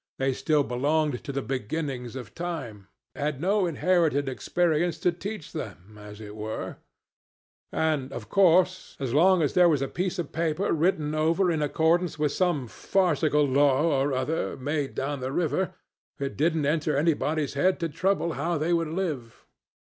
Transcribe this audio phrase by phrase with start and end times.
[0.17, 5.95] They still belonged to the beginnings of time had no inherited experience to teach them
[5.95, 6.77] as it were),
[7.71, 11.61] and of course, as long as there was a piece of paper written over in
[11.61, 15.71] accordance with some farcical law or other made down the river,
[16.17, 19.45] it didn't enter anybody's head to trouble how they would live.